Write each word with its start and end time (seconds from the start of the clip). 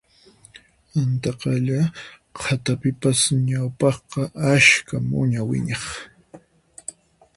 Antaqalla 0.99 1.79
qhatapipas 2.39 3.19
ñawpaqqa 3.49 4.21
ashka 4.53 4.95
muña 5.09 5.41
wiñaq 5.49 5.83